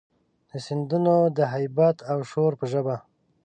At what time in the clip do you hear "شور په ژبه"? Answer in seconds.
2.29-2.95